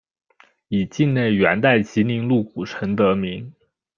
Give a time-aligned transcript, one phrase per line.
[0.69, 3.53] 以境内元代集宁路古城得名。